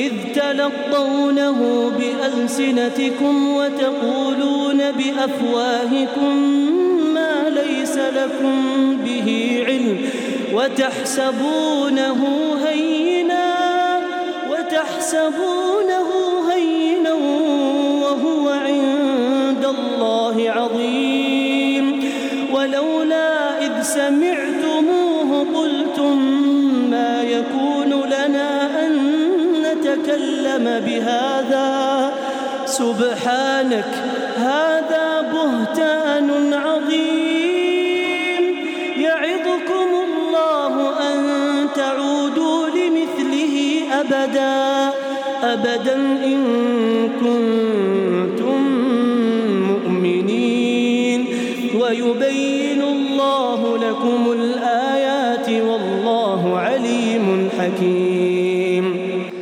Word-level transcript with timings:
إذ 0.00 0.12
تلقونه 0.34 1.90
بألسنتكم 1.98 3.48
وتقولون 3.54 4.78
بأفواهكم 4.92 6.36
ما 7.14 7.48
ليس 7.48 7.96
لكم 7.96 8.96
به 9.04 9.62
علم 9.66 9.98
وتحسبونه 10.54 12.26
هينا 12.66 13.54
وتحسبونه 14.50 15.69
سبحانك 33.00 33.92
هذا 34.36 35.20
بهتان 35.32 36.54
عظيم. 36.54 38.44
يعظكم 38.98 39.88
الله 40.06 40.74
أن 41.08 41.18
تعودوا 41.76 42.68
لمثله 42.68 43.54
أبدا 44.00 44.92
أبدا 45.42 45.96
إن 46.24 46.40
كنتم 47.20 48.60
مؤمنين. 49.72 51.20
ويبين 51.80 52.82
الله 52.82 53.60
لكم 53.76 54.32
الآيات 54.32 55.48
والله 55.48 56.58
عليم 56.58 57.48
حكيم. 57.58 58.84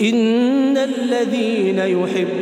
إن 0.00 0.76
الذين 0.76 1.78
يحبون 1.78 2.37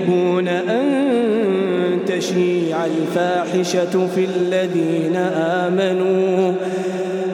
الفاحشة 2.84 4.06
في 4.14 4.24
الذين 4.24 5.16
آمنوا. 5.36 6.52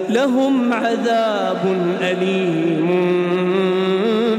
لهم 0.08 0.72
عذاب 0.72 1.76
أليم 2.00 2.88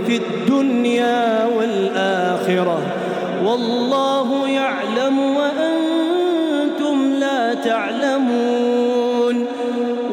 في 0.08 0.18
الدنيا 0.18 1.46
والآخرة. 1.58 2.82
والله 3.46 4.48
يعلم 4.48 5.20
وأنتم 5.20 7.14
لا 7.20 7.54
تعلمون. 7.54 9.46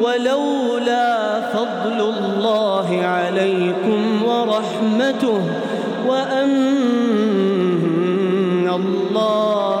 ولولا 0.01 1.41
فضل 1.41 1.99
الله 2.01 3.01
عليكم 3.03 4.23
ورحمته 4.23 5.41
وأن 6.07 6.61
الله 8.69 9.80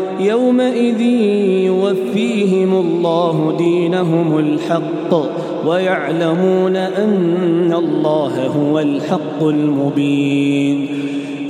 يومئذ 0.25 1.01
يوفيهم 1.65 2.73
الله 2.73 3.55
دينهم 3.57 4.39
الحق 4.39 5.13
ويعلمون 5.67 6.75
أن 6.75 7.73
الله 7.77 8.47
هو 8.47 8.79
الحق 8.79 9.43
المبين. 9.43 10.87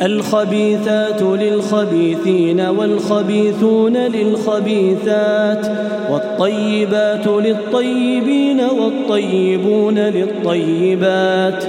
الخبيثات 0.01 1.21
للخبيثين 1.21 2.61
والخبيثون 2.61 3.97
للخبيثات 3.97 5.71
والطيبات 6.11 7.27
للطيبين 7.27 8.61
والطيبون 8.61 9.99
للطيبات. 9.99 11.63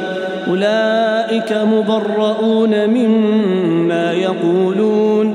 أولئك 0.48 1.52
مبرؤون 1.52 2.88
مما 2.90 4.12
يقولون 4.12 5.34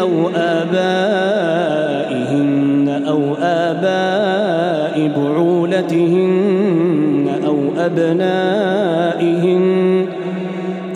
أو 0.00 0.28
آبائهن 0.36 1.82
أو 3.08 3.34
آباء 3.42 5.10
بعولتهن 5.16 7.28
أو 7.46 7.58
أبنائهن 7.78 9.62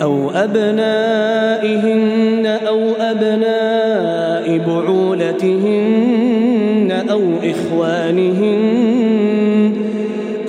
أو 0.01 0.31
أبنائهن 0.31 2.45
أو 2.67 2.79
أبناء 2.99 4.57
بعولتهن 4.67 6.27
أو 7.09 7.21
إخوانهن 7.43 8.87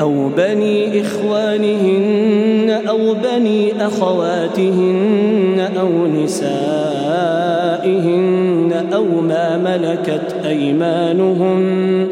أو 0.01 0.29
بني 0.37 1.01
إخوانهن 1.01 2.71
أو 2.89 3.15
بني 3.15 3.87
أخواتهن 3.87 5.69
أو 5.81 6.07
نسائهن 6.07 6.79
ملكت 9.79 10.37
أيمانهن 10.47 12.07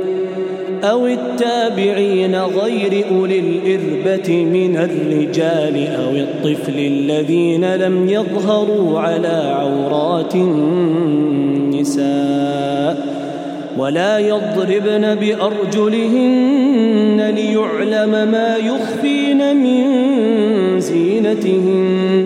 أو 0.84 1.06
التابعين 1.06 2.36
غير 2.36 3.04
أولي 3.10 3.38
الإربة 3.38 4.44
من 4.44 4.76
الرجال 4.76 5.86
أو 5.94 6.10
الطفل 6.10 6.78
الذين 6.78 7.74
لم 7.74 8.08
يظهروا 8.08 9.00
على 9.00 9.54
عورات 9.58 10.34
النساء 10.34 11.96
ولا 13.78 14.18
يضربن 14.18 15.14
بأرجلهن 15.14 16.54
ليعلم 17.34 18.10
ما 18.10 18.56
يخفين 18.56 19.56
من 19.56 19.86
زينتهن 20.80 22.25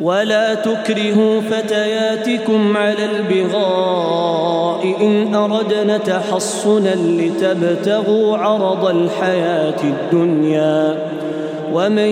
ولا 0.00 0.54
تكرهوا 0.54 1.40
فتياتكم 1.40 2.76
على 2.76 3.04
البغاء 3.04 4.96
إن 5.00 5.34
أردنا 5.34 5.98
تحصنا 5.98 6.94
لتبتغوا 6.94 8.36
عرض 8.36 8.84
الحياة 8.84 9.82
الدنيا 9.84 10.96
ومن 11.72 12.10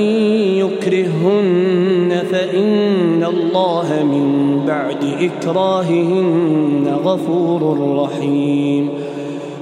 يكرهن 0.58 2.22
فإن 2.32 3.24
الله 3.24 4.02
من 4.02 4.60
بعد 4.66 5.04
إكراههن 5.20 6.96
غفور 7.04 7.78
رحيم 8.02 8.90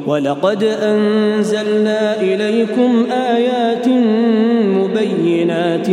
ولقد 0.06 0.64
أنزلنا 0.64 2.20
إليكم 2.20 3.06
آيات 3.10 3.86
مبينات 5.02 5.88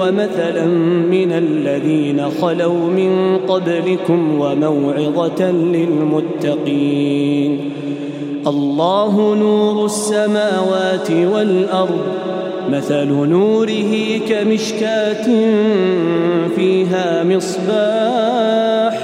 ومثلا 0.00 0.66
من 1.10 1.32
الذين 1.32 2.30
خلوا 2.40 2.90
من 2.90 3.38
قبلكم 3.48 4.40
وموعظة 4.40 5.50
للمتقين. 5.50 6.90
الله 8.46 9.34
نور 9.34 9.84
السماوات 9.84 11.10
والأرض 11.10 12.00
مثل 12.70 13.08
نوره 13.08 14.18
كمشكاة 14.28 15.24
فيها 16.56 17.24
مصباح 17.24 18.94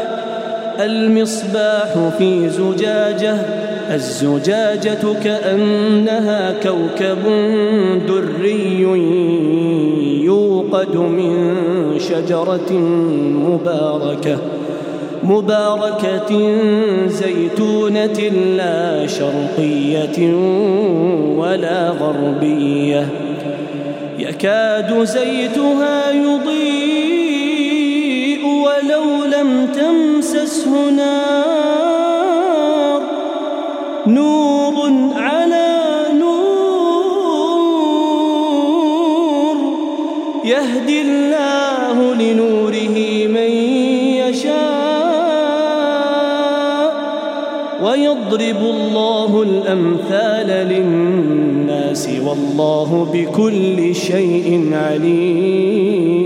المصباح 0.81 2.11
في 2.19 2.49
زجاجة 2.49 3.37
الزجاجة 3.95 5.05
كأنها 5.25 6.55
كوكب 6.63 7.23
دري 8.09 8.81
يوقد 10.25 10.97
من 10.97 11.55
شجرة 11.99 12.73
مباركة 13.49 14.39
مباركة 15.23 16.59
زيتونة 17.09 18.21
لا 18.57 19.07
شرقية 19.07 20.35
ولا 21.37 21.91
غربية. 21.91 23.09
يكاد 24.19 25.05
زيتها 25.05 26.11
يضيء 26.11 27.27
ولو 28.47 29.25
لم 29.25 29.67
تمسسه 29.67 30.91
نار 30.91 31.56
نور 34.17 34.77
على 35.17 35.71
نور. 36.21 36.47
يهدي 40.45 40.99
الله 41.03 41.97
لنوره 42.15 42.97
من 43.37 43.51
يشاء 44.23 44.57
ويضرب 47.85 48.61
الله 48.75 49.31
الأمثال 49.43 50.49
للناس 50.73 52.05
والله 52.27 52.91
بكل 53.13 53.79
شيء 53.95 54.49
عليم. 54.85 56.26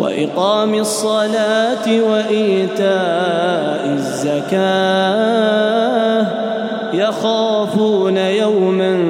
وإقام 0.00 0.74
الصلاة 0.74 2.02
وإيتاء 2.02 3.92
الزكاة. 3.92 5.24
يخافون 6.94 8.16
يوما 8.16 9.04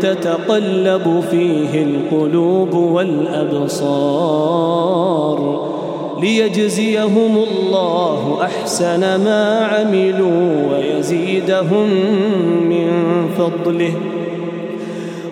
تتقلب 0.00 1.24
فيه 1.30 1.82
القلوب 1.82 2.74
والأبصار. 2.74 3.92
ليجزيهم 6.20 7.44
الله 7.50 8.38
أحسن 8.42 9.00
ما 9.00 9.68
عملوا 9.72 10.72
ويزيدهم 10.72 11.88
من 12.68 12.90
فضله. 13.38 13.94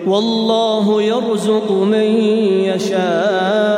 والله 0.07 1.01
يرزق 1.01 1.71
من 1.71 2.03
يشاء. 2.63 3.70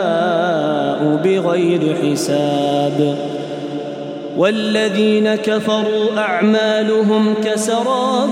بغير 1.43 1.95
حساب. 1.95 3.17
والذين 4.37 5.35
كفروا 5.35 6.17
اعمالهم 6.17 7.33
كسراب 7.43 8.29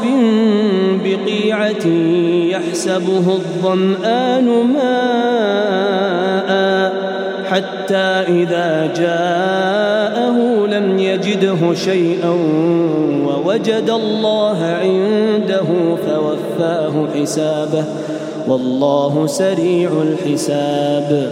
بقيعه 1.03 1.87
يحسبه 2.49 3.25
الظمان 3.33 4.45
ماء 4.73 6.51
حتى 7.45 8.07
اذا 8.27 8.93
جاءه 8.97 10.37
لم 10.67 10.99
يجده 10.99 11.73
شيئا 11.73 12.35
ووجد 13.27 13.89
الله 13.89 14.57
عنده 14.81 15.95
فوفاه 16.07 17.07
حسابه 17.15 17.83
والله 18.47 19.27
سريع 19.27 19.89
الحساب. 20.01 21.31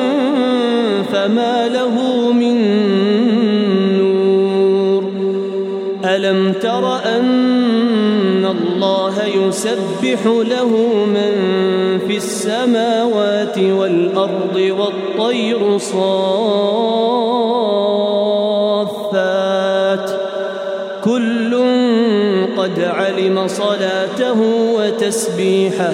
فما 1.21 1.67
له 1.67 1.95
من 2.31 2.57
نور. 3.97 5.03
ألم 6.05 6.53
تر 6.53 6.95
أن 6.95 8.45
الله 8.45 9.13
يسبح 9.25 10.25
له 10.25 10.67
من 11.05 11.33
في 12.07 12.17
السماوات 12.17 13.57
والأرض 13.57 14.55
والطير 14.55 15.77
صافات؟ 15.77 16.01
كل 21.03 21.63
قد 22.57 22.79
علم 22.79 23.47
صلاته 23.47 24.41
وتسبيحه. 24.75 25.93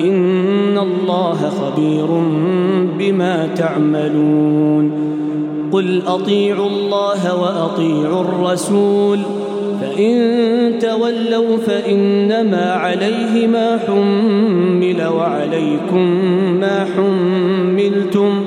إن 0.00 0.78
الله 0.78 1.38
خبير 1.60 2.06
بما 2.98 3.48
تعملون. 3.56 5.06
قل 5.72 6.02
أطيعوا 6.06 6.68
الله 6.68 7.40
وأطيعوا 7.42 8.20
الرسول 8.20 9.18
فإن 9.80 10.14
تولوا 10.78 11.56
فإنما 11.56 12.72
عليه 12.72 13.46
ما 13.46 13.78
حمل 13.86 15.06
وعليكم 15.06 16.06
ما 16.60 16.86
حملتم 16.96 18.44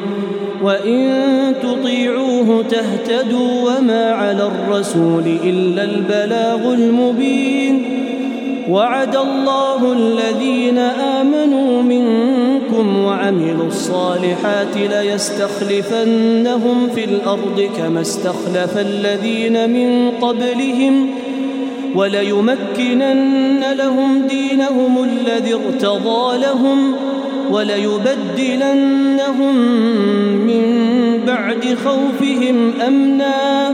وإن 0.64 1.54
تطيعوه 1.64 2.64
تهتدوا 2.64 3.78
وما 3.78 4.12
على 4.12 4.48
الرسول 4.48 5.24
إلا 5.44 5.84
البلاغ 5.84 6.74
المبين. 6.74 7.86
وعد 8.70 9.16
الله 9.16 9.94
الذين 9.94 10.78
منكم 10.78 11.20
منكم 12.80 13.04
وعملوا 13.04 13.68
الصالحات 13.68 14.78
ليستخلفنهم 14.78 16.90
في 16.96 17.04
الأرض 17.04 17.70
كما 17.78 18.02
استخلف 18.02 18.78
الذين 18.78 19.70
من 19.70 20.12
قبلهم 20.12 21.10
وليمكنن 21.96 23.64
لهم 23.74 24.28
دينهم 24.28 25.04
الذي 25.04 25.54
ارتضى 25.54 26.38
لهم 26.38 26.96
وليبدلنهم 27.52 29.56
من 30.48 30.80
بعد 31.28 31.78
خوفهم 31.86 32.74
أمنا 32.88 33.74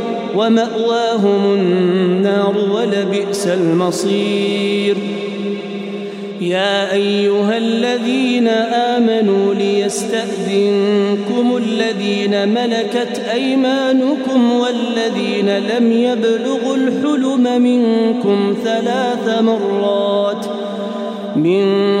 ومأواهم 0.35 1.53
النار 1.53 2.55
ولبئس 2.71 3.47
المصير. 3.47 4.97
يا 6.41 6.93
أيها 6.93 7.57
الذين 7.57 8.47
آمنوا 8.97 9.53
ليستأذنكم 9.53 11.57
الذين 11.57 12.49
ملكت 12.49 13.21
أيمانكم 13.33 14.51
والذين 14.51 15.57
لم 15.57 15.91
يبلغوا 15.91 16.75
الحلم 16.75 17.61
منكم 17.61 18.55
ثلاث 18.63 19.41
مرات. 19.41 20.45
من 21.35 22.00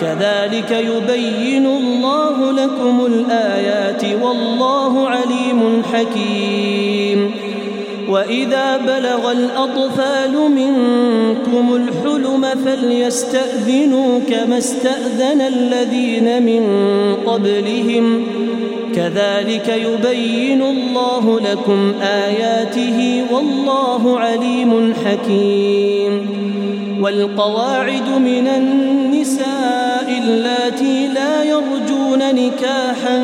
كذلك 0.00 0.70
يبين 0.70 1.66
الله 1.66 2.52
لكم 2.52 3.06
الآيات 3.06 4.04
والله 4.22 5.08
عليم 5.08 5.82
حكيم. 5.92 7.30
وإذا 8.08 8.76
بلغ 8.76 9.32
الأطفال 9.32 10.50
منكم 10.50 11.76
الحلم 11.76 12.46
فليستأذنوا 12.64 14.20
كما 14.30 14.58
استأذن 14.58 15.40
الذين 15.40 16.42
من 16.42 16.62
قبلهم. 17.26 18.26
كذلك 18.94 19.68
يبين 19.68 20.62
الله 20.62 21.40
لكم 21.40 21.92
آياته 22.02 23.24
والله 23.32 24.20
عليم 24.20 24.94
حكيم. 25.04 26.26
والقواعد 27.00 28.08
من 28.18 28.46
النساء 28.46 29.55
نكاحا 32.32 33.22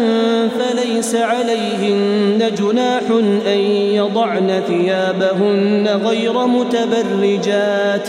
فليس 0.58 1.14
عليهن 1.14 2.50
جناح 2.58 3.02
أن 3.46 3.58
يضعن 3.94 4.62
ثيابهن 4.68 5.88
غير 6.04 6.46
متبرجات 6.46 8.08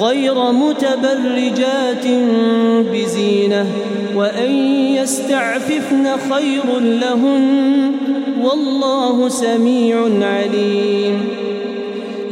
غير 0.00 0.52
متبرجات 0.52 2.06
بزينة 2.92 3.66
وأن 4.16 4.50
يستعففن 4.94 6.06
خير 6.30 6.80
لهن 6.80 7.92
والله 8.42 9.28
سميع 9.28 9.96
عليم. 10.20 11.28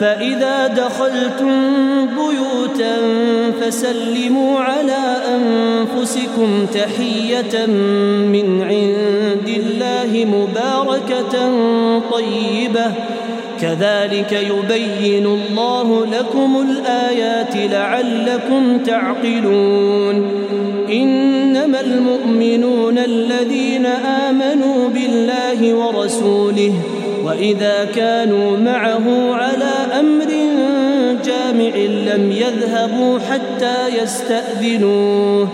فإذا 0.00 0.66
دخلتم 0.66 1.50
بيوتا 2.06 2.96
فسلموا 3.60 4.60
على 4.60 5.16
أنفسكم 5.36 6.66
تحية 6.74 7.66
من 7.66 8.62
عند 8.62 9.48
الله 9.48 10.24
مباركة 10.24 11.34
طيبة. 12.12 12.92
كذلك 13.60 14.32
يبين 14.32 15.26
الله 15.26 16.06
لكم 16.06 16.66
الآيات 16.70 17.72
لعلكم 17.72 18.78
تعقلون. 18.78 20.30
إنما 20.92 21.80
المؤمنون 21.80 22.98
الذين 22.98 23.86
آمنوا 23.86 24.88
بالله 24.88 25.74
ورسوله 25.74 26.72
وإذا 27.24 27.84
كانوا 27.84 28.56
معه 28.56 29.34
على 29.34 30.00
أمر 30.00 30.26
جامع 31.24 31.76
لم 32.14 32.32
يذهبوا 32.32 33.18
حتى 33.18 34.02
يستأذنوه. 34.02 35.48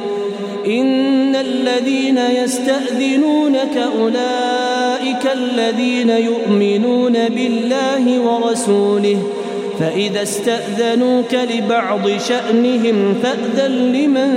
إن 0.66 1.36
الذين 1.36 2.18
يستأذنونك 2.18 3.76
أولئك 4.00 5.32
الذين 5.32 6.10
يؤمنون 6.10 7.12
بالله 7.12 8.20
ورسوله 8.20 9.18
فإذا 9.80 10.22
استأذنوك 10.22 11.34
لبعض 11.34 12.08
شأنهم 12.28 13.14
فأذن 13.22 13.92
لمن 13.92 14.30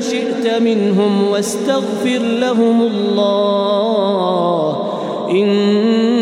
شئت 0.00 0.60
منهم 0.62 1.28
واستغفر 1.28 2.18
لهم 2.18 2.82
الله. 2.82 4.42
إن 5.30 6.21